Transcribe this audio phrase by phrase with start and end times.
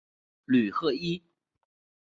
[0.45, 1.21] 吕赫伊。